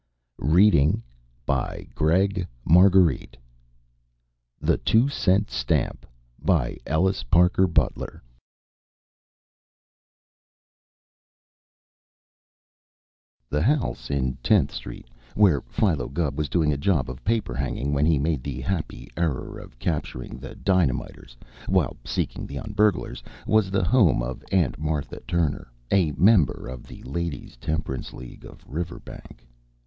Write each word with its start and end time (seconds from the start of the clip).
"Well, 0.39 0.57
I 0.57 0.71
feel 0.71 1.03
a 1.47 1.85
little 1.85 1.91
bilious 2.01 2.49
myself," 2.65 2.91
said 2.91 2.97
Billy 3.05 3.17
Getz. 3.19 3.37
THE 4.59 4.77
TWO 4.79 5.09
CENT 5.09 5.51
STAMP 5.51 6.07
The 6.43 6.79
house 13.61 14.09
in 14.09 14.37
Tenth 14.41 14.71
Street 14.71 15.05
where 15.35 15.61
Philo 15.61 16.09
Gubb 16.09 16.35
was 16.35 16.49
doing 16.49 16.73
a 16.73 16.77
job 16.77 17.07
of 17.07 17.23
paper 17.23 17.53
hanging 17.53 17.93
when 17.93 18.07
he 18.07 18.17
made 18.17 18.41
the 18.41 18.59
happy 18.61 19.07
error 19.15 19.59
of 19.59 19.77
capturing 19.77 20.39
the 20.39 20.55
dynamiters 20.55 21.37
while 21.67 21.95
seeking 22.03 22.47
the 22.47 22.57
un 22.57 22.73
burglars 22.75 23.21
was 23.45 23.69
the 23.69 23.83
home 23.83 24.23
of 24.23 24.43
Aunt 24.51 24.79
Martha 24.79 25.19
Turner, 25.27 25.71
a 25.91 26.11
member 26.13 26.65
of 26.67 26.87
the 26.87 27.03
Ladies' 27.03 27.55
Temperance 27.57 28.11
League 28.13 28.45
of 28.45 28.65
Riverbank. 28.67 29.45